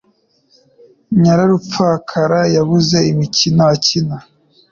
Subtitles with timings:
[1.21, 4.17] Nyararupfakara yabuze imikino akina